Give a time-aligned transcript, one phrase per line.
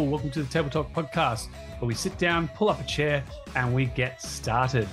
[0.00, 1.48] welcome to the Table Talk podcast,
[1.78, 3.22] where we sit down, pull up a chair,
[3.54, 4.88] and we get started.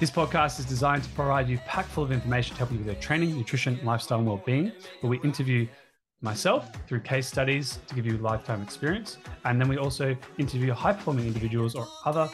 [0.00, 2.86] This podcast is designed to provide you packed full of information to help you with
[2.86, 4.72] your training, nutrition, lifestyle, and well-being.
[5.00, 5.68] Where we interview
[6.22, 11.26] myself through case studies to give you lifetime experience, and then we also interview high-performing
[11.26, 12.28] individuals or other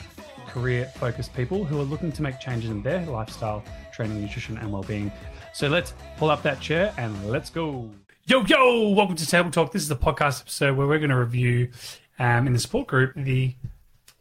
[0.47, 3.63] career-focused people who are looking to make changes in their lifestyle,
[3.93, 5.11] training, nutrition, and well-being.
[5.53, 7.91] So let's pull up that chair and let's go.
[8.29, 9.73] Yo, yo, welcome to Table Talk.
[9.73, 11.71] This is the podcast episode where we're going to review
[12.19, 13.55] um, in the support group the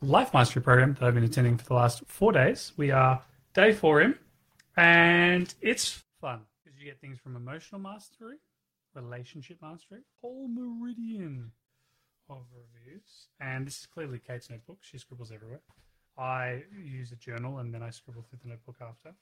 [0.01, 2.71] Life Mastery program that I've been attending for the last four days.
[2.77, 3.21] We are
[3.53, 4.17] day four in,
[4.77, 8.37] and it's fun because you get things from emotional mastery,
[8.95, 11.51] relationship mastery, whole meridian
[12.29, 13.27] of reviews.
[13.41, 14.77] And this is clearly Kate's notebook.
[14.79, 15.59] She scribbles everywhere.
[16.17, 19.13] I use a journal and then I scribble through the notebook after.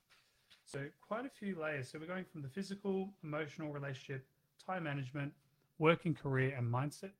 [0.63, 1.89] So quite a few layers.
[1.89, 4.27] So we're going from the physical, emotional, relationship,
[4.65, 5.31] time management,
[5.79, 7.11] working career and mindset.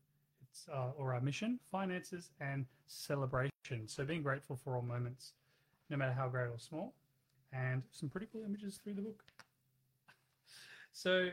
[0.50, 3.88] It's uh, or our mission, finances and celebration.
[3.88, 5.34] So being grateful for all moments,
[5.90, 6.94] no matter how great or small,
[7.52, 9.24] and some pretty cool images through the book.
[10.98, 11.28] So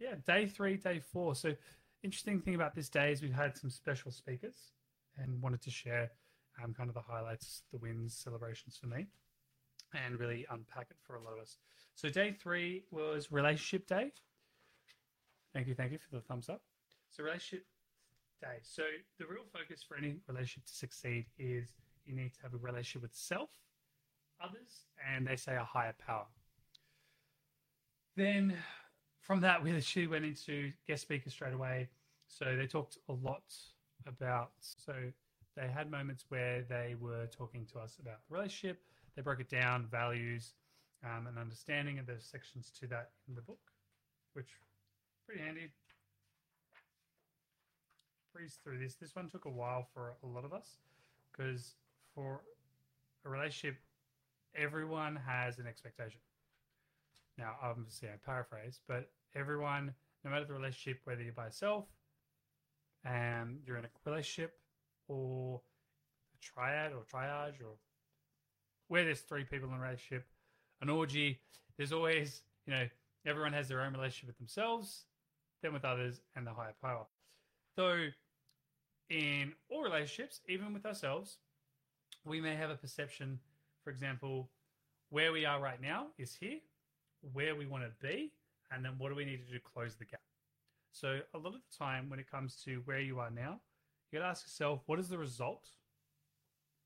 [0.00, 1.36] yeah, day three, day four.
[1.36, 1.54] So
[2.02, 4.72] interesting thing about this day is we've had some special speakers
[5.16, 6.10] and wanted to share
[6.62, 9.06] um, kind of the highlights, the wins, celebrations for me,
[9.94, 11.58] and really unpack it for a lot of us.
[11.94, 14.12] So day three was relationship day.
[15.54, 16.62] Thank you, thank you for the thumbs up.
[17.10, 17.64] So relationship
[18.40, 18.58] day.
[18.62, 18.82] So
[19.18, 21.74] the real focus for any relationship to succeed is
[22.04, 23.50] you need to have a relationship with self,
[24.42, 26.26] others, and they say a higher power.
[28.16, 28.56] Then
[29.20, 31.88] from that, we actually went into guest speakers straight away.
[32.26, 33.54] So they talked a lot
[34.06, 34.94] about, so
[35.56, 38.80] they had moments where they were talking to us about the relationship.
[39.16, 40.54] They broke it down, values,
[41.04, 43.60] um, and understanding, and there's sections to that in the book,
[44.34, 44.48] which
[45.28, 45.68] pretty handy.
[48.32, 48.94] Breeze through this.
[48.94, 50.78] This one took a while for a lot of us
[51.30, 51.74] because
[52.14, 52.40] for
[53.26, 53.78] a relationship,
[54.56, 56.20] everyone has an expectation.
[57.36, 59.92] Now, obviously, I paraphrase, but everyone,
[60.24, 61.84] no matter the relationship, whether you're by yourself
[63.04, 64.58] and you're in a relationship
[65.08, 65.60] or
[66.34, 67.76] a triad or triage or
[68.88, 70.26] where there's three people in a relationship,
[70.80, 71.38] an orgy,
[71.76, 72.88] there's always, you know,
[73.26, 75.04] everyone has their own relationship with themselves,
[75.62, 77.06] then with others, and the higher power.
[77.76, 78.08] Though
[79.10, 81.38] in all relationships, even with ourselves,
[82.24, 83.40] we may have a perception,
[83.82, 84.50] for example,
[85.10, 86.58] where we are right now is here,
[87.32, 88.32] where we want to be,
[88.70, 90.20] and then what do we need to do to close the gap.
[90.92, 93.60] So a lot of the time when it comes to where you are now,
[94.10, 95.68] you gotta ask yourself, what is the result?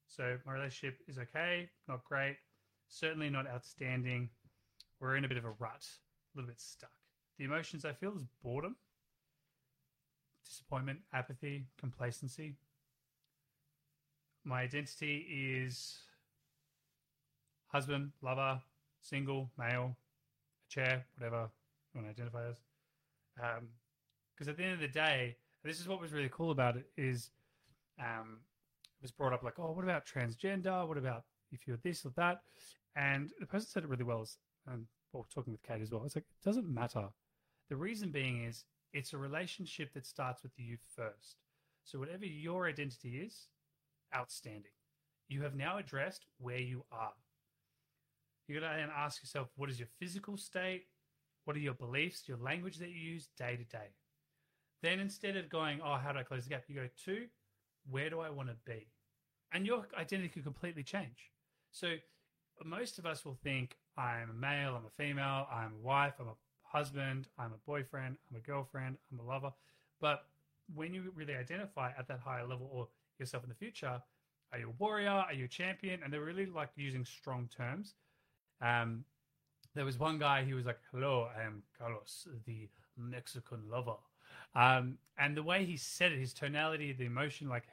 [0.07, 2.37] So my relationship is okay, not great,
[2.89, 4.29] certainly not outstanding.
[5.01, 5.87] We're in a bit of a rut,
[6.35, 6.91] a little bit stuck.
[7.39, 8.77] The emotions I feel is boredom,
[10.45, 12.55] disappointment, apathy, complacency.
[14.45, 15.99] My identity is
[17.69, 18.61] husband, lover,
[19.01, 21.49] single, male, a chair, whatever
[21.95, 22.57] you want to identify as.
[23.35, 26.77] Because um, at the end of the day, this is what was really cool about
[26.77, 27.31] it is
[27.99, 28.41] um,
[28.99, 30.87] it was brought up like, oh, what about transgender?
[30.87, 32.43] What about if you're this or that?
[32.97, 34.27] And the person said it really well.
[34.67, 37.09] And well, talking with Kate as well, it's like it doesn't matter.
[37.69, 41.37] The reason being is it's a relationship that starts with you first.
[41.85, 43.49] So whatever your identity is,
[44.15, 44.73] outstanding.
[45.29, 47.15] You have now addressed where you are.
[48.47, 50.85] You got to then ask yourself, what is your physical state?
[51.45, 53.89] What are your beliefs, your language that you use day to day?
[54.83, 56.65] Then instead of going, oh, how do I close the gap?
[56.69, 57.27] You go to,
[57.91, 58.89] where do I want to be?
[59.53, 61.31] And your identity could completely change.
[61.71, 61.95] So
[62.65, 66.29] most of us will think, I'm a male, I'm a female, I'm a wife, I'm
[66.29, 66.35] a
[66.73, 69.53] husband, I'm a boyfriend, I'm a girlfriend, I'm a lover.
[70.01, 70.25] But
[70.75, 72.89] when you really identify at that higher level or
[73.19, 74.01] yourself in the future,
[74.53, 75.11] are you a warrior?
[75.11, 76.01] Are you a champion?
[76.03, 77.95] And they're really like using strong terms.
[78.61, 79.05] Um,
[79.75, 83.97] there was one guy, he was like, Hello, I am Carlos, the Mexican lover.
[84.55, 87.65] Um, and the way he said it, his tonality, the emotion, like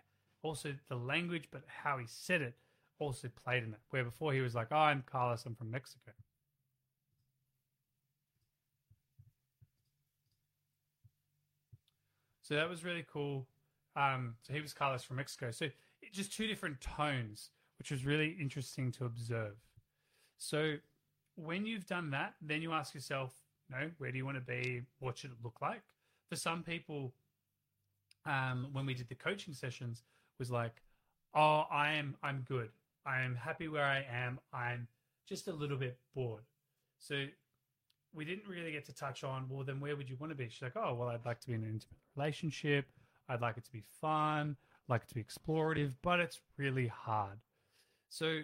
[0.41, 2.55] also the language, but how he said it
[2.99, 3.79] also played in it.
[3.89, 6.11] Where before he was like, Oh, I'm Carlos, I'm from Mexico.
[12.49, 13.45] So that was really cool.
[13.95, 15.51] Um, so he was Carlos from Mexico.
[15.51, 15.67] So
[16.11, 19.53] just two different tones, which was really interesting to observe.
[20.39, 20.77] So
[21.35, 23.35] when you've done that, then you ask yourself,
[23.69, 24.81] you know, where do you want to be?
[24.97, 25.83] What should it look like?
[26.27, 27.13] For some people,
[28.25, 30.01] um, when we did the coaching sessions,
[30.39, 30.81] was like,
[31.35, 32.69] oh, I am, I'm good.
[33.05, 34.39] I am happy where I am.
[34.51, 34.87] I'm
[35.27, 36.45] just a little bit bored.
[36.97, 37.25] So
[38.13, 40.49] we didn't really get to touch on, well, then where would you want to be?
[40.49, 42.85] She's like, oh, well, I'd like to be in an intimate relationship.
[43.29, 44.57] I'd like it to be fun,
[44.87, 47.37] I'd like it to be explorative, but it's really hard.
[48.09, 48.41] So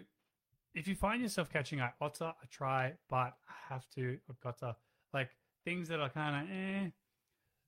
[0.75, 4.59] if you find yourself catching I otter, I try, but I have to, I've got
[4.59, 4.75] to,
[5.13, 5.29] like
[5.63, 6.89] things that are kind of eh,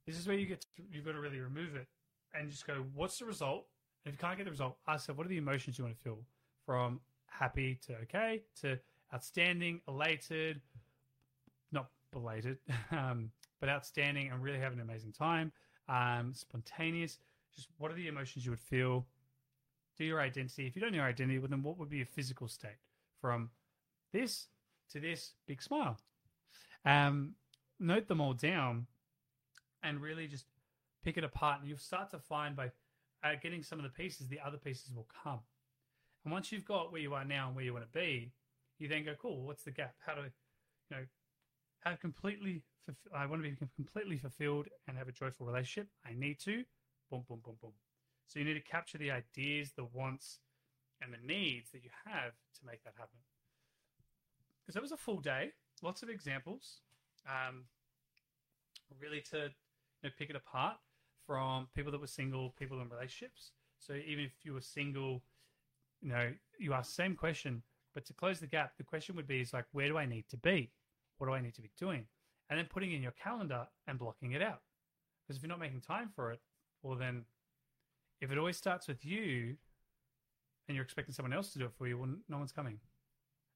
[0.05, 1.88] this is where you get to, you've got to really remove it
[2.33, 3.65] and just go, what's the result?
[4.05, 5.97] And if you can't get the result, ask yourself, what are the emotions you want
[5.97, 6.19] to feel
[6.65, 8.77] from happy to okay to
[9.13, 10.61] outstanding, elated,
[12.19, 12.58] belated,
[12.92, 15.52] um, but outstanding and really having an amazing time,
[15.90, 17.19] um, spontaneous.
[17.56, 19.06] Just what are the emotions you would feel?
[19.98, 20.68] Do your identity.
[20.68, 22.78] If you don't know your identity, well, then what would be your physical state
[23.19, 23.50] from
[24.14, 24.48] this
[24.92, 25.98] to this big smile?
[26.86, 27.34] Um,
[27.80, 28.86] note them all down
[29.84, 30.46] and really just
[31.04, 31.60] pick it apart.
[31.60, 32.72] And you'll start to find by
[33.24, 35.40] uh, getting some of the pieces, the other pieces will come.
[36.24, 38.31] And once you've got where you are now and where you want to be,
[38.78, 39.96] you then go, cool, what's the gap?
[40.06, 40.30] How do you
[40.92, 41.04] know,
[41.85, 42.63] have completely,
[43.15, 45.89] I want to be completely fulfilled and have a joyful relationship.
[46.06, 46.63] I need to,
[47.09, 47.74] boom, boom, boom, boom.
[48.27, 50.39] So you need to capture the ideas, the wants,
[51.01, 53.19] and the needs that you have to make that happen.
[54.62, 55.51] Because that was a full day,
[55.81, 56.81] lots of examples,
[57.25, 57.65] um,
[59.00, 60.75] really to you know, pick it apart
[61.25, 63.51] from people that were single, people in relationships.
[63.80, 65.23] So even if you were single,
[66.01, 67.63] you know, you ask the same question,
[67.94, 70.25] but to close the gap, the question would be is like, where do I need
[70.30, 70.71] to be?
[71.18, 72.06] What do I need to be doing?
[72.50, 74.62] And then putting in your calendar and blocking it out.
[75.22, 76.40] Because if you're not making time for it,
[76.81, 77.25] well, then
[78.22, 79.58] if it always starts with you
[80.68, 82.80] and you're expecting someone else to do it for you, well, no one's coming.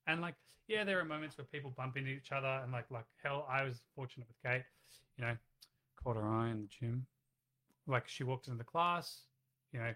[0.08, 0.36] And like,
[0.68, 3.64] yeah, there are moments where people bump into each other, and like, like hell, I
[3.64, 4.64] was fortunate with Kate.
[5.18, 5.36] You know,
[6.02, 7.06] caught her eye in the gym.
[7.88, 9.24] Like she walked into the class,
[9.74, 9.94] you know,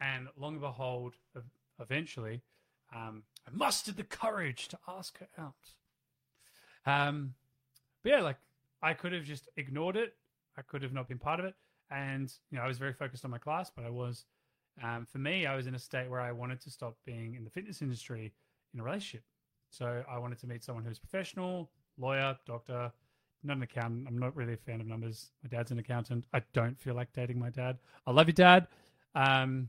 [0.00, 1.14] and long and behold,
[1.80, 2.42] eventually,
[2.94, 5.54] um, I mustered the courage to ask her out.
[6.86, 7.34] Um,
[8.02, 8.38] but yeah, like
[8.82, 10.14] I could have just ignored it.
[10.56, 11.54] I could have not been part of it.
[11.90, 14.24] And, you know, I was very focused on my class, but I was,
[14.82, 17.44] um, for me, I was in a state where I wanted to stop being in
[17.44, 18.32] the fitness industry
[18.74, 19.24] in a relationship.
[19.70, 22.90] So I wanted to meet someone who's professional, lawyer, doctor,
[23.44, 24.06] not an accountant.
[24.08, 25.30] I'm not really a fan of numbers.
[25.42, 26.24] My dad's an accountant.
[26.32, 27.78] I don't feel like dating my dad.
[28.06, 28.66] I love you, dad.
[29.14, 29.68] Um,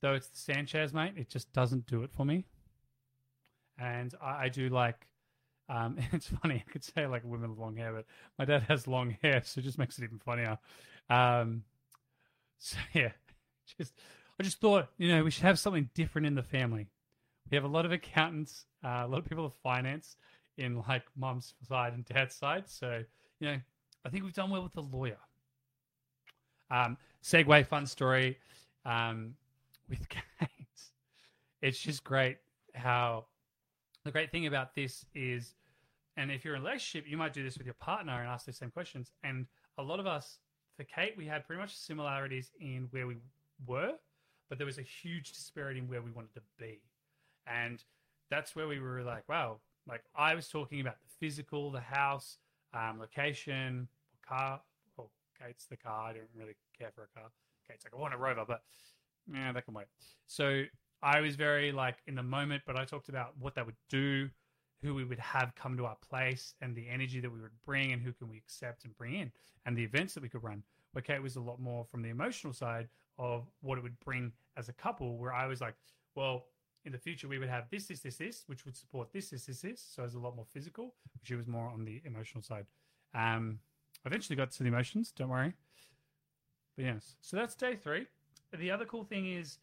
[0.00, 2.44] though it's the Sanchez, mate, it just doesn't do it for me
[3.78, 5.06] and I, I do like.
[5.68, 6.64] Um, it's funny.
[6.66, 8.06] I could say like women with long hair, but
[8.38, 10.58] my dad has long hair, so it just makes it even funnier.
[11.10, 11.62] Um,
[12.58, 13.12] so yeah,
[13.78, 13.94] just
[14.38, 16.86] I just thought you know we should have something different in the family.
[17.50, 20.16] We have a lot of accountants, uh, a lot of people of finance
[20.56, 22.68] in like mom's side and dad's side.
[22.68, 23.02] So
[23.40, 23.56] you know,
[24.04, 25.18] I think we've done well with the lawyer.
[26.70, 28.38] Um, segue, fun story
[28.84, 29.34] um,
[29.88, 30.50] with Kate.
[31.62, 32.38] It's just great
[32.74, 33.26] how
[34.04, 35.54] the great thing about this is,
[36.16, 38.46] and if you're in a relationship, you might do this with your partner and ask
[38.46, 39.12] the same questions.
[39.22, 39.46] And
[39.78, 40.38] a lot of us,
[40.76, 43.16] for Kate, we had pretty much similarities in where we
[43.66, 43.92] were,
[44.48, 46.80] but there was a huge disparity in where we wanted to be.
[47.46, 47.82] And
[48.30, 52.38] that's where we were like, wow, like I was talking about the physical, the house,
[52.74, 53.88] um, location,
[54.26, 54.60] car.
[54.96, 55.10] Well,
[55.42, 56.10] Kate's the car.
[56.10, 57.30] I don't really care for a car.
[57.68, 58.62] Kate's like, I want a rover, but
[59.32, 59.86] yeah, that can wait.
[60.26, 60.64] So
[61.04, 64.30] I was very like in the moment, but I talked about what that would do,
[64.82, 67.92] who we would have come to our place, and the energy that we would bring,
[67.92, 69.30] and who can we accept and bring in,
[69.66, 70.62] and the events that we could run.
[70.92, 74.32] Where Kate was a lot more from the emotional side of what it would bring
[74.56, 75.74] as a couple, where I was like,
[76.14, 76.46] well,
[76.86, 79.44] in the future we would have this, this, this, this, which would support this, this,
[79.44, 79.84] this, this.
[79.94, 80.94] So it was a lot more physical.
[81.22, 82.66] She was more on the emotional side.
[83.14, 83.58] Um,
[84.06, 85.12] eventually got to the emotions.
[85.14, 85.52] Don't worry.
[86.76, 88.06] But yes, so that's day three.
[88.56, 89.58] The other cool thing is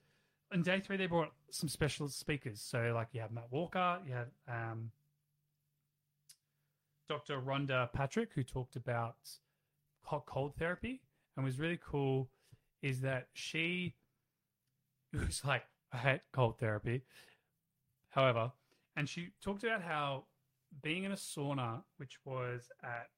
[0.52, 2.62] in day three they brought some special speakers.
[2.62, 4.92] So like you have Matt Walker, you have um,
[7.08, 7.40] Dr.
[7.42, 9.16] Rhonda Patrick who talked about
[10.04, 11.02] hot cold therapy
[11.36, 12.30] and was really cool
[12.82, 13.96] is that she
[15.14, 17.04] was like I hate cold therapy.
[18.10, 18.52] However,
[18.96, 20.26] and she talked about how
[20.82, 23.10] being in a sauna, which was at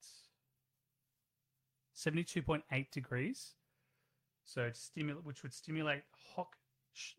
[1.96, 3.54] 72.8 degrees,
[4.44, 6.02] so stimulate, which would stimulate
[6.34, 6.48] hot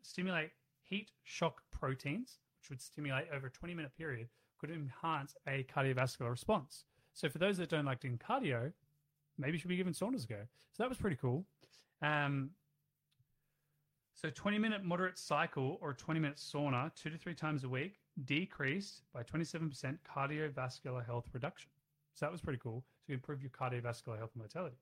[0.02, 0.52] stimulate
[0.82, 4.28] heat shock proteins, which would stimulate over a 20 minute period,
[4.60, 6.86] could enhance a cardiovascular response.
[7.14, 8.72] So for those that don't like doing cardio,
[9.38, 10.40] maybe should be giving saunas a go.
[10.74, 11.46] So that was pretty cool.
[12.02, 12.52] Um,
[14.14, 18.00] so 20 minute moderate cycle or 20 minute sauna two to three times a week
[18.24, 21.70] decreased by 27% cardiovascular health reduction.
[22.14, 24.78] So that was pretty cool to improve your cardiovascular health and mortality.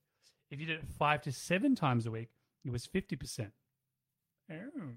[0.51, 2.29] If you did it five to seven times a week,
[2.63, 3.49] it was 50%.
[4.51, 4.91] Oh.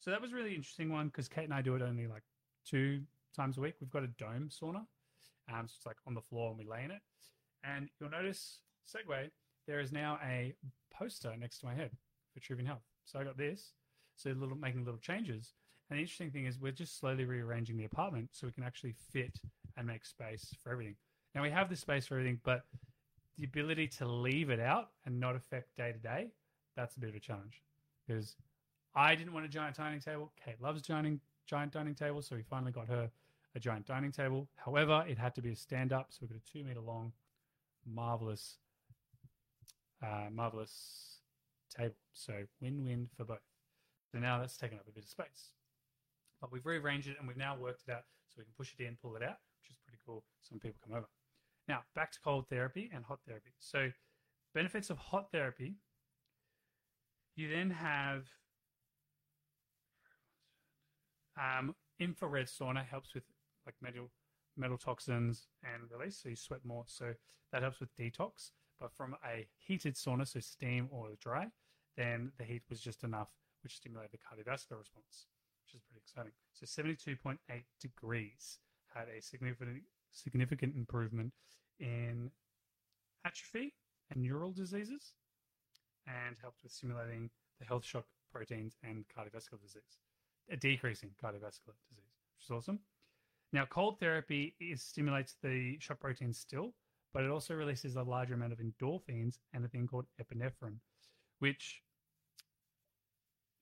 [0.00, 2.22] So that was a really interesting one because Kate and I do it only like
[2.68, 3.02] two
[3.34, 3.74] times a week.
[3.80, 4.86] We've got a dome sauna.
[5.52, 7.00] Um, so it's like on the floor and we lay in it.
[7.62, 9.30] And you'll notice, segue,
[9.66, 10.54] there is now a
[10.92, 11.90] poster next to my head
[12.32, 12.82] for Vitruvian Health.
[13.04, 13.72] So I got this.
[14.16, 15.54] So little making little changes.
[15.90, 18.94] And the interesting thing is we're just slowly rearranging the apartment so we can actually
[19.12, 19.40] fit
[19.76, 20.96] and make space for everything.
[21.34, 22.64] Now we have the space for everything, but
[23.38, 26.28] the ability to leave it out and not affect day to day,
[26.76, 27.62] that's a bit of a challenge.
[28.06, 28.36] Because
[28.94, 30.32] I didn't want a giant dining table.
[30.44, 33.10] Kate loves giant giant dining table, so we finally got her
[33.54, 34.48] a giant dining table.
[34.56, 37.12] However, it had to be a stand up, so we got a two meter long,
[37.86, 38.58] marvelous,
[40.02, 41.18] uh, marvelous
[41.76, 41.96] table.
[42.12, 43.38] So win win for both.
[44.12, 45.50] So now that's taken up a bit of space.
[46.40, 48.82] But we've rearranged it and we've now worked it out so we can push it
[48.84, 50.24] in, pull it out, which is pretty cool.
[50.42, 51.08] Some people come over.
[51.66, 53.50] Now, back to cold therapy and hot therapy.
[53.58, 53.90] So,
[54.54, 55.76] benefits of hot therapy
[57.36, 58.26] you then have
[61.38, 63.24] um, infrared sauna helps with
[63.66, 64.10] like metal
[64.56, 66.84] metal toxins and release, so you sweat more.
[66.86, 67.14] So
[67.52, 68.50] that helps with detox.
[68.80, 71.46] But from a heated sauna, so steam or dry,
[71.96, 73.28] then the heat was just enough,
[73.62, 75.26] which stimulated the cardiovascular response,
[75.64, 76.32] which is pretty exciting.
[76.52, 77.38] So 72.8
[77.80, 78.58] degrees
[78.94, 81.32] had a significant significant improvement
[81.80, 82.30] in
[83.24, 83.74] atrophy
[84.10, 85.14] and neural diseases
[86.06, 89.98] and helped with simulating the heat shock proteins and cardiovascular disease,
[90.50, 92.78] a decreasing cardiovascular disease, which is awesome.
[93.52, 96.74] Now, cold therapy is, stimulates the shock proteins still,
[97.12, 100.78] but it also releases a larger amount of endorphins and a thing called epinephrine,
[101.38, 101.82] which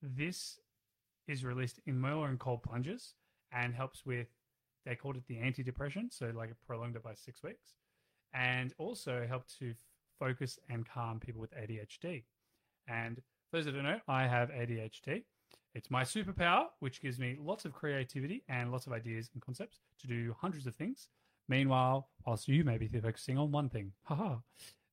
[0.01, 0.59] this
[1.29, 3.15] is released in mild and cold plunges
[3.53, 4.29] and helps with
[4.85, 7.75] they called it the antidepressant, so like it prolonged it by six weeks,
[8.35, 9.75] and also helped to
[10.19, 12.25] focus and calm people with ADHD.
[12.89, 13.21] And
[13.53, 15.23] those that don't know, I have ADHD.
[15.75, 19.81] It's my superpower, which gives me lots of creativity and lots of ideas and concepts
[20.01, 21.09] to do hundreds of things.
[21.49, 24.37] Meanwhile, whilst you may be focusing on one thing, haha.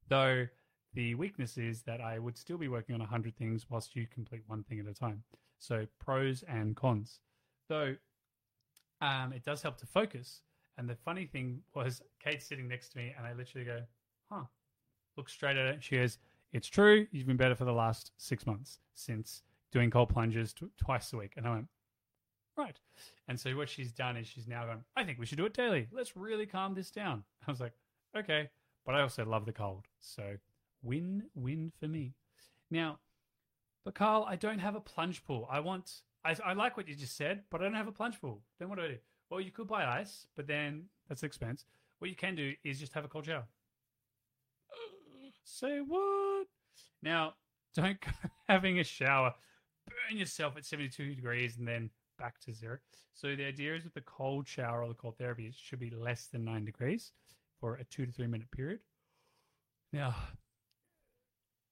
[0.07, 0.47] Though
[0.93, 4.07] the weakness is that I would still be working on a hundred things whilst you
[4.07, 5.23] complete one thing at a time.
[5.59, 7.19] So pros and cons.
[7.67, 7.95] Though
[9.01, 10.41] um, it does help to focus.
[10.77, 13.81] And the funny thing was, Kate's sitting next to me, and I literally go,
[14.29, 14.43] "Huh."
[15.17, 15.83] Look straight at it.
[15.83, 16.17] She goes,
[16.53, 17.05] "It's true.
[17.11, 21.17] You've been better for the last six months since doing cold plunges t- twice a
[21.17, 21.67] week." And I went,
[22.57, 22.79] "Right."
[23.27, 24.83] And so what she's done is she's now gone.
[24.95, 25.87] I think we should do it daily.
[25.91, 27.23] Let's really calm this down.
[27.47, 27.73] I was like,
[28.15, 28.49] "Okay,"
[28.85, 30.37] but I also love the cold, so
[30.81, 32.13] win win for me.
[32.71, 32.99] Now,
[33.83, 35.47] but Carl, I don't have a plunge pool.
[35.49, 38.19] I want I, I like what you just said, but I don't have a plunge
[38.19, 38.41] pool.
[38.59, 38.97] Then what do I do?
[39.29, 41.65] Well, you could buy ice, but then that's expense.
[41.99, 43.45] What you can do is just have a cold shower.
[45.43, 46.47] Say what?
[47.01, 47.35] Now,
[47.75, 47.97] don't
[48.47, 49.33] having a shower,
[49.89, 52.77] burn yourself at 72 degrees and then back to zero.
[53.13, 55.89] So the idea is with the cold shower or the cold therapy, it should be
[55.89, 57.11] less than nine degrees
[57.59, 58.79] for a two to three minute period.
[59.91, 60.15] Now,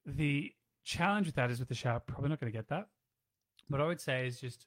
[0.05, 2.87] the challenge with that is with the shower, probably not going to get that.
[3.67, 4.65] What I would say is just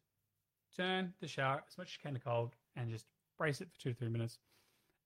[0.76, 3.06] turn the shower as much as you can to cold and just
[3.38, 4.38] brace it for two to three minutes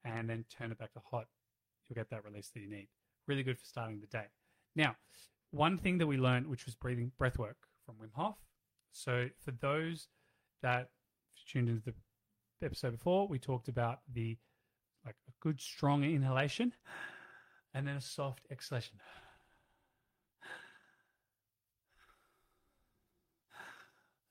[0.04, 1.26] and then turn it back to hot.
[1.88, 2.88] You'll get that release that you need.
[3.26, 4.26] Really good for starting the day.
[4.76, 4.96] Now,
[5.50, 8.36] one thing that we learned, which was breathing breath work from Wim Hof.
[8.92, 10.08] So for those
[10.62, 10.90] that
[11.48, 11.94] tuned into the
[12.66, 14.36] episode before, we talked about the
[15.04, 16.72] like a good strong inhalation
[17.74, 18.96] and then a soft exhalation.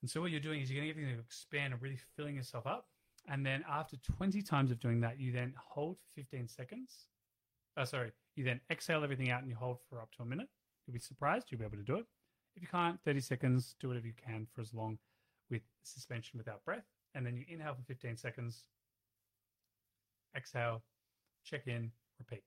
[0.02, 2.66] And so what you're doing is you're getting everything to expand and really filling yourself
[2.66, 2.88] up.
[3.26, 7.06] And then after 20 times of doing that, you then hold for 15 seconds.
[7.78, 8.12] Oh, sorry.
[8.36, 10.48] You then exhale everything out and you hold for up to a minute.
[10.86, 12.04] You'll be surprised you'll be able to do it.
[12.56, 14.98] If you can't, 30 seconds, do whatever you can for as long
[15.50, 16.84] with suspension without breath.
[17.14, 18.64] And then you inhale for 15 seconds,
[20.36, 20.82] exhale,
[21.44, 22.42] check in, repeat.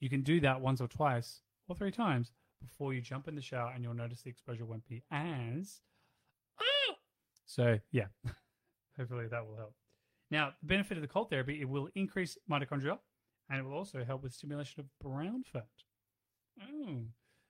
[0.00, 3.42] You can do that once or twice or three times before you jump in the
[3.42, 5.80] shower and you'll notice the exposure won't be as
[6.60, 6.94] ah!
[7.46, 8.06] so yeah,
[8.96, 9.74] hopefully that will help.
[10.30, 12.98] Now, the benefit of the cold therapy, it will increase mitochondria
[13.48, 15.66] and it will also help with stimulation of brown fat.
[16.62, 16.98] Oh,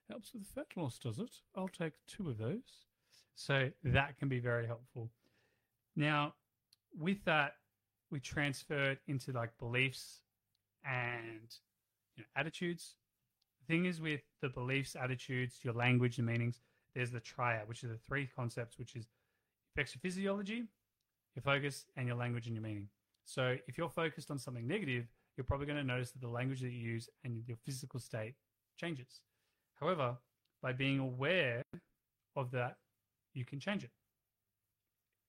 [0.09, 1.31] helps with the fat loss, does it?
[1.55, 2.85] I'll take two of those.
[3.35, 5.09] So that can be very helpful.
[5.95, 6.33] Now,
[6.97, 7.53] with that,
[8.11, 10.21] we transfer it into like beliefs
[10.83, 11.53] and
[12.15, 12.95] you know, attitudes.
[13.61, 16.61] The thing is with the beliefs, attitudes, your language, and meanings,
[16.95, 19.07] there's the triad, which are the three concepts, which is
[19.73, 20.63] affects your physiology,
[21.35, 22.87] your focus, and your language and your meaning.
[23.25, 25.05] So if you're focused on something negative,
[25.37, 28.33] you're probably going to notice that the language that you use and your physical state
[28.77, 29.21] changes.
[29.79, 30.17] However,
[30.61, 31.63] by being aware
[32.35, 32.77] of that,
[33.33, 33.91] you can change it.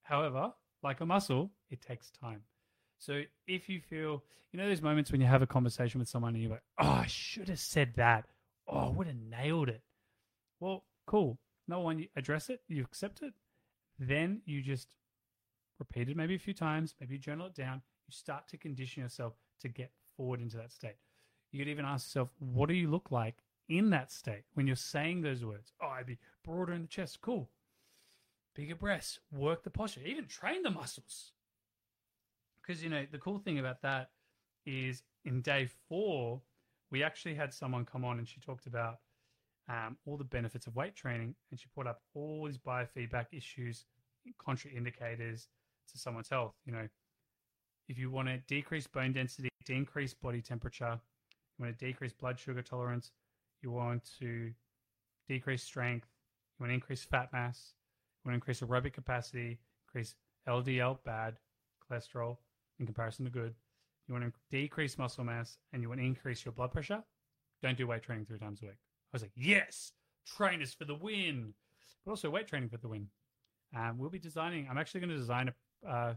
[0.03, 0.53] However,
[0.83, 2.43] like a muscle, it takes time.
[2.99, 6.35] So if you feel, you know, those moments when you have a conversation with someone
[6.35, 8.27] and you're like, oh, I should have said that.
[8.69, 9.83] oh, I would have nailed it.
[10.59, 11.39] Well, cool.
[11.69, 13.33] No one, address it, you accept it,
[13.99, 14.97] then you just
[15.79, 17.83] repeat it maybe a few times, maybe you journal it down.
[18.09, 20.97] You start to condition yourself to get forward into that state.
[21.53, 23.37] You could even ask yourself, what do you look like
[23.71, 25.73] in that state when you're saying those words?
[25.83, 27.21] Oh, I'd be broader in the chest.
[27.23, 27.49] Cool.
[28.55, 29.21] Bigger breasts.
[29.33, 30.01] Work the posture.
[30.05, 31.33] Even train the muscles.
[32.61, 34.11] Because, you know, the cool thing about that
[34.67, 36.43] is in day four,
[36.91, 38.99] we actually had someone come on and she talked about
[39.69, 43.87] um, all the benefits of weight training and she put up all these biofeedback issues,
[44.45, 45.47] contraindicators
[45.91, 46.55] to someone's health.
[46.67, 46.89] You know,
[47.89, 50.99] if you want to decrease bone density, decrease body temperature,
[51.59, 53.13] you want to decrease blood sugar tolerance,
[53.63, 54.53] you want to
[55.29, 56.09] decrease strength,
[56.59, 57.75] you want to increase fat mass,
[58.25, 60.15] you want to increase aerobic capacity, increase
[60.49, 61.37] LDL bad
[61.91, 62.37] cholesterol
[62.79, 63.55] in comparison to good.
[64.09, 67.03] You want to decrease muscle mass and you want to increase your blood pressure.
[67.63, 68.75] Don't do weight training three times a week.
[68.75, 69.93] I was like, yes,
[70.27, 71.55] trainers for the win,
[72.05, 73.07] but also weight training for the win.
[73.77, 74.67] Um, we'll be designing.
[74.69, 75.53] I'm actually going to design
[75.87, 76.15] a uh,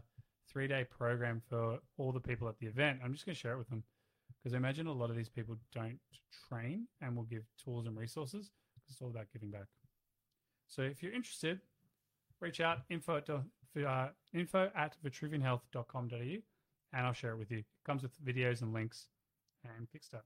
[0.48, 3.00] three day program for all the people at the event.
[3.04, 3.84] I'm just going to share it with them
[4.44, 5.98] because I imagine a lot of these people don't
[6.50, 9.68] train and will give tools and resources because it's all about giving back.
[10.68, 11.60] So if you're interested,
[12.40, 17.58] reach out info at, uh, info at vitruvianhealth.com.au and I'll share it with you.
[17.58, 19.06] It comes with videos and links
[19.64, 20.24] and Kickstart.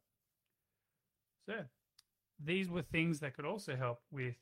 [1.46, 1.64] So
[2.44, 4.34] these were things that could also help with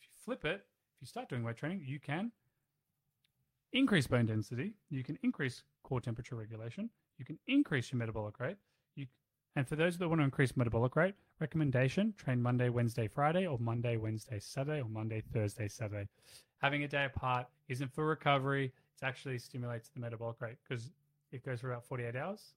[0.00, 0.66] if you flip it,
[0.96, 2.32] if you start doing weight training, you can
[3.72, 8.56] increase bone density, you can increase core temperature regulation, you can increase your metabolic rate.
[8.94, 9.06] You
[9.56, 13.58] and for those that want to increase metabolic rate, recommendation train Monday, Wednesday, Friday, or
[13.58, 16.08] Monday, Wednesday, Saturday, or Monday, Thursday, Saturday.
[16.58, 20.90] Having a day apart isn't for recovery, it actually stimulates the metabolic rate because
[21.30, 22.54] it goes for about 48 hours.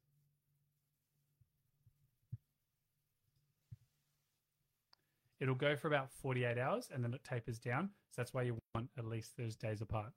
[5.39, 7.89] It'll go for about 48 hours and then it tapers down.
[8.11, 10.11] So that's why you want at least those days apart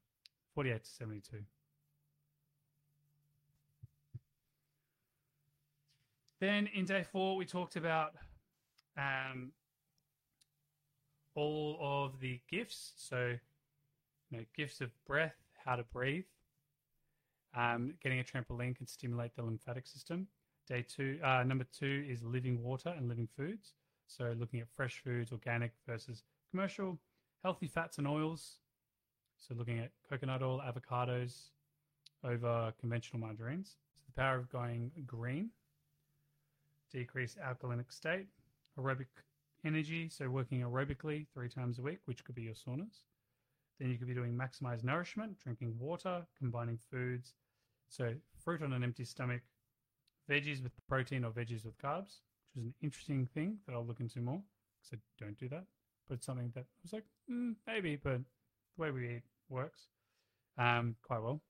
[0.54, 1.36] 48 to 72.
[6.40, 8.12] Then in day four, we talked about
[8.96, 9.52] um,
[11.34, 12.92] all of the gifts.
[12.96, 13.36] So,
[14.30, 16.24] you know, gifts of breath, how to breathe.
[17.54, 20.28] Um, getting a trampoline can stimulate the lymphatic system.
[20.66, 23.74] Day two, uh, number two is living water and living foods.
[24.06, 26.98] So looking at fresh foods, organic versus commercial,
[27.42, 28.56] healthy fats and oils.
[29.38, 31.50] So looking at coconut oil, avocados
[32.24, 33.76] over conventional margarines.
[33.94, 35.50] So the power of going green,
[36.92, 38.26] decrease alkalinic state,
[38.78, 39.06] aerobic
[39.64, 40.08] energy.
[40.08, 43.02] So working aerobically three times a week, which could be your saunas.
[43.78, 47.34] Then you could be doing maximized nourishment, drinking water, combining foods.
[47.88, 49.40] So fruit on an empty stomach,
[50.30, 52.20] veggies with protein or veggies with carbs
[52.54, 54.42] which is an interesting thing that I'll look into more
[54.82, 55.64] because I don't do that.
[56.08, 58.18] But it's something that I was like, mm, maybe, but
[58.76, 59.86] the way we eat works
[60.58, 61.40] um, quite well.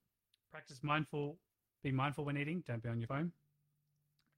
[0.51, 1.39] Practice mindful,
[1.83, 3.33] be mindful when eating, don't be on your phone.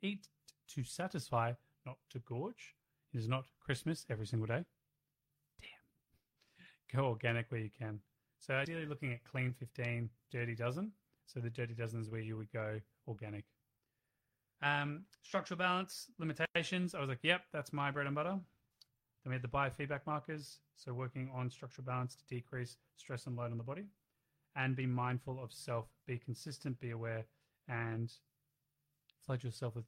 [0.03, 0.29] Eat
[0.69, 1.53] to satisfy,
[1.87, 2.75] not to gorge.
[3.13, 4.65] It is not Christmas every single day.
[5.61, 6.97] Damn.
[6.97, 8.01] Go organic where you can.
[8.39, 10.93] So ideally looking at clean 15, dirty dozen.
[11.27, 13.45] So the dirty dozen is where you would go organic.
[14.63, 16.95] Um, structural balance limitations.
[16.95, 18.39] I was like, yep, that's my bread and butter.
[19.25, 20.59] Then we had the biofeedback markers.
[20.77, 23.87] So working on structural balance to decrease stress and load on the body,
[24.57, 25.87] and be mindful of self.
[26.07, 26.81] Be consistent.
[26.81, 27.25] Be aware,
[27.69, 28.13] and
[29.25, 29.85] flood yourself with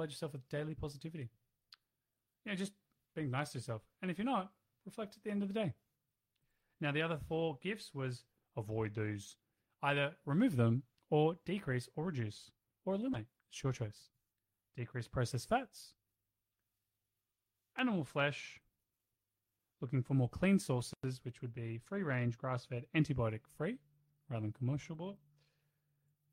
[0.00, 1.28] flood yourself with daily positivity.
[2.46, 2.72] You know, just
[3.14, 3.82] being nice to yourself.
[4.00, 4.50] And if you're not,
[4.86, 5.74] reflect at the end of the day.
[6.80, 8.24] Now, the other four gifts was
[8.56, 9.36] avoid those.
[9.82, 12.50] Either remove them or decrease or reduce
[12.86, 13.26] or eliminate.
[13.50, 14.08] It's your choice.
[14.74, 15.92] Decrease processed fats.
[17.76, 18.58] Animal flesh.
[19.82, 23.76] Looking for more clean sources, which would be free range, grass fed, antibiotic free
[24.30, 25.18] rather than commercial bought.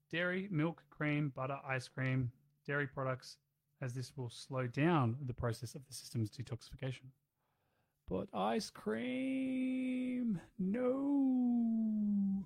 [0.10, 2.32] Dairy, milk, cream, butter, ice cream,
[2.68, 3.38] dairy products,
[3.82, 7.12] as this will slow down the process of the system's detoxification.
[8.10, 12.46] But ice cream, no.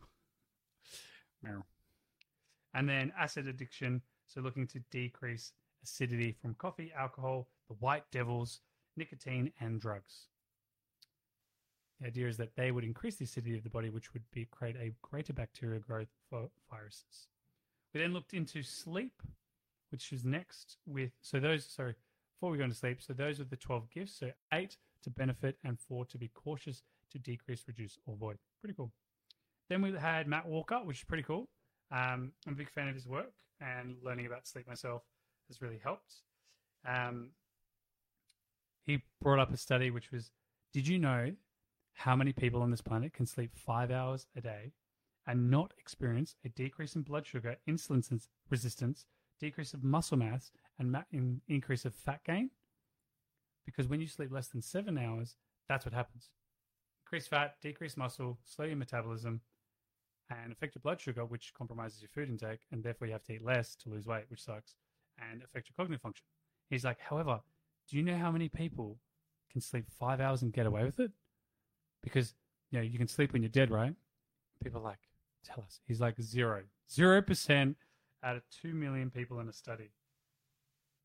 [2.73, 5.51] And then acid addiction, so looking to decrease
[5.83, 8.61] acidity from coffee, alcohol, the white devils,
[8.95, 10.27] nicotine, and drugs.
[11.99, 14.45] The idea is that they would increase the acidity of the body, which would be,
[14.45, 17.27] create a greater bacterial growth for viruses.
[17.93, 19.21] We then looked into sleep,
[19.91, 21.95] which is next with, so those, sorry,
[22.35, 24.19] before we go into sleep, so those are the 12 gifts.
[24.19, 28.37] So eight to benefit and four to be cautious to decrease, reduce, or avoid.
[28.61, 28.91] Pretty cool.
[29.69, 31.49] Then we had Matt Walker, which is pretty cool.
[31.91, 35.03] Um, I'm a big fan of his work and learning about sleep myself
[35.47, 36.15] has really helped.
[36.87, 37.31] Um,
[38.85, 40.31] he brought up a study which was
[40.73, 41.33] Did you know
[41.93, 44.71] how many people on this planet can sleep five hours a day
[45.27, 49.05] and not experience a decrease in blood sugar, insulin resistance,
[49.41, 52.51] decrease of muscle mass, and ma- in increase of fat gain?
[53.65, 55.35] Because when you sleep less than seven hours,
[55.67, 56.29] that's what happens.
[57.05, 59.41] Increase fat, decrease muscle, slow your metabolism,
[60.29, 63.33] and affect your blood sugar, which compromises your food intake, and therefore you have to
[63.33, 64.75] eat less to lose weight, which sucks,
[65.19, 66.23] and affect your cognitive function.
[66.69, 67.41] He's like, however,
[67.89, 68.97] do you know how many people
[69.51, 71.11] can sleep five hours and get away with it?
[72.01, 72.33] Because
[72.71, 73.93] you know you can sleep when you're dead, right?
[74.63, 74.99] People are like,
[75.43, 75.81] tell us.
[75.85, 77.75] He's like zero, zero percent
[78.23, 79.91] out of two million people in a study.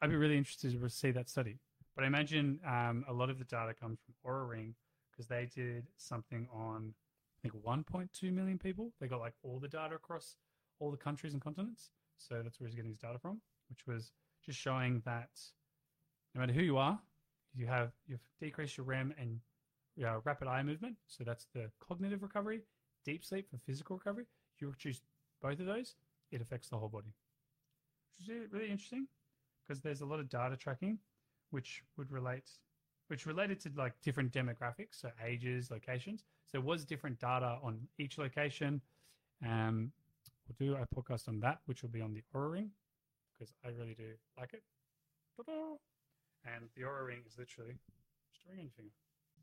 [0.03, 1.59] I'd be really interested to see that study.
[1.95, 4.75] But I imagine um, a lot of the data comes from Oura Ring
[5.11, 6.93] because they did something on
[7.39, 8.93] I think 1.2 million people.
[9.01, 10.37] They got like all the data across
[10.79, 11.91] all the countries and continents.
[12.19, 14.13] So that's where he's getting his data from, which was
[14.45, 15.31] just showing that
[16.35, 16.99] no matter who you are,
[17.55, 19.41] you have you've decreased your REM and
[19.97, 20.97] your rapid eye movement.
[21.07, 22.61] So that's the cognitive recovery,
[23.05, 24.25] deep sleep for physical recovery.
[24.59, 25.01] You choose
[25.43, 25.95] both of those,
[26.31, 27.13] it affects the whole body.
[28.19, 29.07] Which is really interesting
[29.67, 30.99] because there's a lot of data tracking
[31.51, 32.51] which would relate
[33.09, 36.25] which related to like different demographics, so ages, locations.
[36.47, 38.81] So there was different data on each location.
[39.45, 39.93] Um,
[40.49, 42.71] we'll do a podcast on that, which will be on the Oura Ring
[43.33, 44.09] because I really do
[44.39, 44.63] like it.
[45.37, 45.77] Ta-da!
[46.45, 47.75] And the Oura Ring is literally
[48.33, 48.93] just a ring on your finger.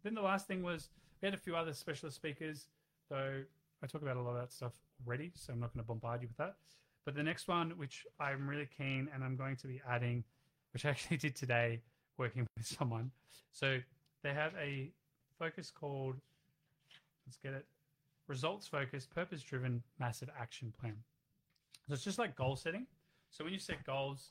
[0.04, 0.90] Then the last thing was
[1.22, 2.68] we had a few other specialist speakers,
[3.10, 3.44] though
[3.84, 4.72] I talk about a lot of that stuff
[5.06, 6.56] already, so I'm not going to bombard you with that.
[7.06, 10.24] But the next one, which I'm really keen and I'm going to be adding,
[10.72, 11.82] which I actually did today,
[12.18, 13.12] working with someone.
[13.52, 13.80] So
[14.24, 14.90] they have a
[15.38, 16.16] focus called,
[17.28, 17.66] let's get it,
[18.28, 20.96] results focused, purpose driven, massive action plan.
[21.88, 22.88] So it's just like goal setting.
[23.32, 24.30] So when you set goals,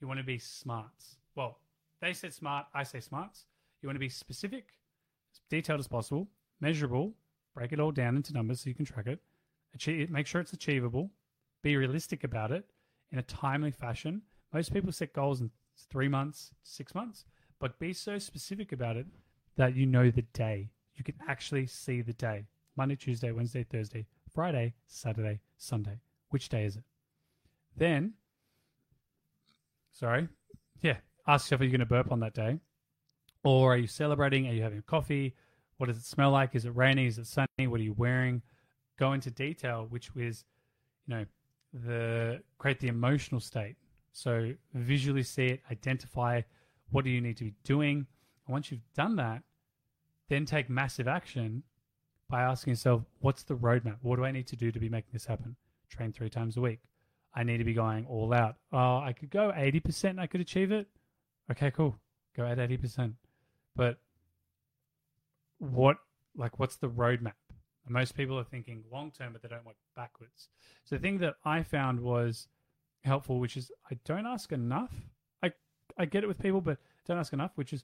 [0.00, 1.16] you want to be smarts.
[1.34, 1.58] Well,
[2.00, 3.46] they said smart, I say smarts.
[3.80, 4.66] You want to be specific,
[5.32, 6.28] as detailed as possible,
[6.60, 7.14] measurable,
[7.54, 9.20] break it all down into numbers so you can track it,
[9.74, 11.10] achieve, make sure it's achievable,
[11.62, 12.64] be realistic about it
[13.10, 14.22] in a timely fashion.
[14.52, 15.50] Most people set goals in
[15.90, 17.24] three months, six months,
[17.58, 19.06] but be so specific about it
[19.56, 20.70] that you know the day.
[20.94, 26.00] You can actually see the day Monday, Tuesday, Wednesday, Thursday, Friday, Saturday, Sunday.
[26.30, 26.84] Which day is it?
[27.76, 28.14] Then,
[29.92, 30.28] sorry,
[30.80, 32.58] yeah, ask yourself are you going to burp on that day?
[33.44, 34.48] Or are you celebrating?
[34.48, 35.34] Are you having coffee?
[35.82, 36.54] What does it smell like?
[36.54, 37.08] Is it rainy?
[37.08, 37.66] Is it sunny?
[37.66, 38.40] What are you wearing?
[39.00, 40.44] Go into detail, which is,
[41.08, 41.24] you know,
[41.74, 43.74] the create the emotional state.
[44.12, 46.42] So visually see it, identify
[46.92, 48.06] what do you need to be doing.
[48.46, 49.42] And once you've done that,
[50.28, 51.64] then take massive action
[52.30, 53.96] by asking yourself, what's the roadmap?
[54.02, 55.56] What do I need to do to be making this happen?
[55.90, 56.78] Train three times a week.
[57.34, 58.54] I need to be going all out.
[58.72, 60.86] Oh, I could go 80% I could achieve it.
[61.50, 61.98] Okay, cool.
[62.36, 63.14] Go at 80%.
[63.74, 63.98] But
[65.70, 65.96] what,
[66.36, 67.34] like, what's the roadmap?
[67.88, 70.48] Most people are thinking long term, but they don't work backwards.
[70.84, 72.48] So the thing that I found was
[73.04, 74.92] helpful, which is I don't ask enough.
[75.42, 75.52] I
[75.98, 77.82] I get it with people, but don't ask enough, which is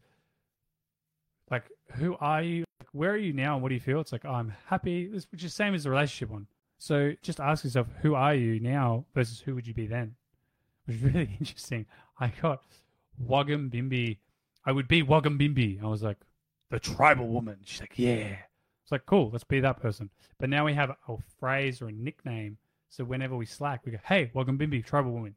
[1.51, 1.64] like,
[1.97, 2.64] who are you?
[2.81, 3.55] Like, where are you now?
[3.55, 4.01] And what do you feel?
[4.01, 6.47] It's like, oh, I'm happy, which is same as the relationship one.
[6.79, 10.14] So just ask yourself, who are you now versus who would you be then?
[10.87, 11.87] Which is really interesting.
[12.21, 12.62] I got
[13.21, 14.19] Wagam Bimbi.
[14.64, 15.83] I would be Wagam Bimbi.
[15.83, 16.19] I was like,
[16.70, 17.59] the tribal woman.
[17.64, 18.37] She's like, yeah.
[18.83, 20.11] It's like, cool, let's be that person.
[20.38, 22.57] But now we have a phrase or a nickname.
[22.88, 25.35] So whenever we slack, we go, hey, welcome, Bimbi, tribal woman.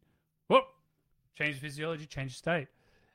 [0.47, 0.63] Whoop!
[1.37, 2.67] Change physiology, change state.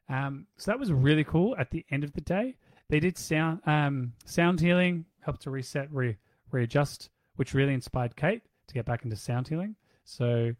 [0.09, 1.57] Um, so that was really cool.
[1.57, 2.57] At the end of the day,
[2.89, 6.17] they did sound um, sound healing, helped to reset, re-
[6.51, 9.75] readjust, which really inspired Kate to get back into sound healing.
[10.05, 10.53] So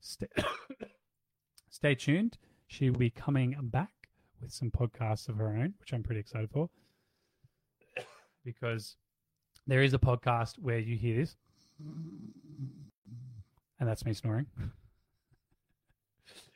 [0.00, 0.26] stay,
[1.70, 2.36] stay tuned.
[2.66, 4.08] She will be coming back
[4.40, 6.68] with some podcasts of her own, which I'm pretty excited for.
[8.52, 8.96] Because
[9.66, 11.36] there is a podcast where you hear this,
[13.78, 14.46] and that's me snoring.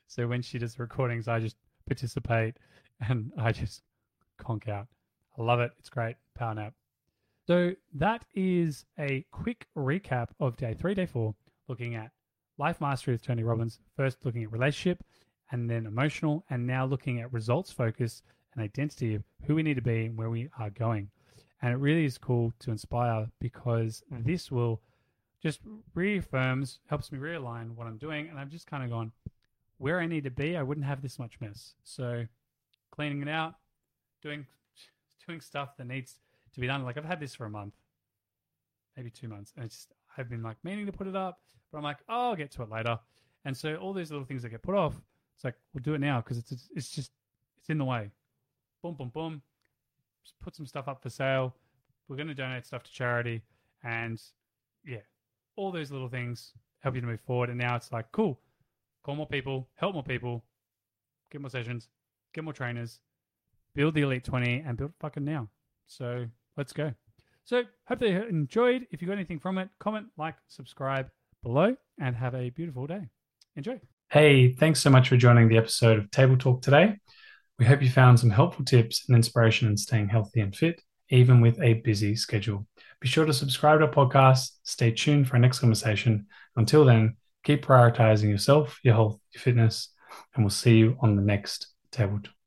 [0.07, 2.57] so when she does recordings, I just participate
[3.01, 3.83] and I just
[4.39, 4.87] conk out.
[5.39, 5.73] I love it.
[5.79, 6.17] It's great.
[6.35, 6.75] Power nap.
[7.47, 11.35] So that is a quick recap of day three, day four,
[11.69, 12.11] looking at
[12.59, 13.81] life mastery with Tony Robbins.
[13.97, 15.05] First, looking at relationship
[15.51, 18.23] and then emotional, and now looking at results focus
[18.55, 21.11] and identity of who we need to be and where we are going.
[21.63, 24.23] And it really is cool to inspire because mm-hmm.
[24.29, 24.81] this will
[25.43, 25.61] just
[25.95, 28.29] reaffirms, helps me realign what I'm doing.
[28.29, 29.13] And I've just kind of gone
[29.79, 30.57] where I need to be.
[30.57, 31.75] I wouldn't have this much mess.
[31.85, 32.25] So
[32.91, 33.55] cleaning it out,
[34.23, 34.47] doing
[35.27, 36.19] doing stuff that needs
[36.55, 36.85] to be done.
[36.85, 37.75] Like I've had this for a month,
[38.97, 41.41] maybe two months, and it's just I've been like meaning to put it up,
[41.71, 42.99] but I'm like, oh, I'll get to it later.
[43.45, 44.95] And so all these little things that get put off
[45.35, 47.13] It's like we'll do it now because it's it's just
[47.59, 48.11] it's in the way.
[48.83, 49.43] Boom, boom, boom.
[50.43, 51.55] Put some stuff up for sale.
[52.09, 53.43] We're going to donate stuff to charity,
[53.83, 54.21] and
[54.85, 54.99] yeah,
[55.57, 57.49] all those little things help you to move forward.
[57.49, 58.39] And now it's like, cool,
[59.03, 60.45] call more people, help more people,
[61.31, 61.89] get more sessions,
[62.35, 63.01] get more trainers,
[63.75, 65.49] build the Elite 20, and build fucking now.
[65.87, 66.27] So
[66.59, 66.93] let's go.
[67.45, 68.87] So hope they enjoyed.
[68.91, 71.09] If you got anything from it, comment, like, subscribe
[71.43, 73.09] below, and have a beautiful day.
[73.57, 73.81] Enjoy.
[74.11, 76.99] Hey, thanks so much for joining the episode of Table Talk today.
[77.59, 81.41] We hope you found some helpful tips and inspiration in staying healthy and fit, even
[81.41, 82.67] with a busy schedule.
[83.01, 84.51] Be sure to subscribe to our podcast.
[84.65, 86.27] Stay tuned for our next conversation.
[86.57, 89.91] Until then, keep prioritizing yourself, your health, your fitness,
[90.35, 92.44] and we'll see you on the next Table Talk.